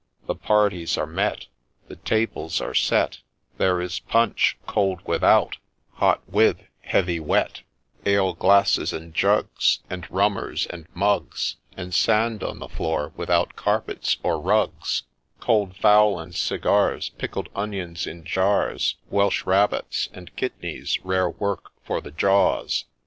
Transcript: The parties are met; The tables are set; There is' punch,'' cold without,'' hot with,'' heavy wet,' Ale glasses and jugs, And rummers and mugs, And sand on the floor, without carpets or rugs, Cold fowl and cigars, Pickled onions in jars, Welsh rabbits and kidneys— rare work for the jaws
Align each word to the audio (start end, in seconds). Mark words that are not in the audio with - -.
The 0.25 0.33
parties 0.33 0.97
are 0.97 1.05
met; 1.05 1.45
The 1.87 1.95
tables 1.97 2.59
are 2.59 2.73
set; 2.73 3.19
There 3.59 3.79
is' 3.79 3.99
punch,'' 4.09 4.57
cold 4.65 4.99
without,'' 5.05 5.57
hot 6.01 6.23
with,'' 6.27 6.63
heavy 6.95 7.19
wet,' 7.19 7.61
Ale 8.03 8.33
glasses 8.33 8.93
and 8.93 9.13
jugs, 9.13 9.81
And 9.91 10.09
rummers 10.09 10.65
and 10.71 10.87
mugs, 10.95 11.57
And 11.77 11.93
sand 11.93 12.41
on 12.41 12.57
the 12.57 12.67
floor, 12.67 13.11
without 13.15 13.55
carpets 13.55 14.17
or 14.23 14.39
rugs, 14.41 15.03
Cold 15.39 15.75
fowl 15.75 16.19
and 16.19 16.33
cigars, 16.33 17.09
Pickled 17.19 17.49
onions 17.55 18.07
in 18.07 18.23
jars, 18.23 18.95
Welsh 19.11 19.45
rabbits 19.45 20.09
and 20.13 20.35
kidneys— 20.35 20.97
rare 21.05 21.29
work 21.29 21.73
for 21.85 22.01
the 22.01 22.09
jaws 22.09 22.85